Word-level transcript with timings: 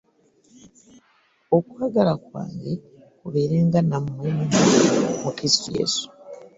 Okwagala 1.57 2.13
kwange 2.25 2.71
kubeerenga 3.19 3.79
nammwe 3.89 4.27
mwenna 4.35 4.59
mu 5.23 5.29
Kristo 5.37 5.67
Yesu. 5.77 6.05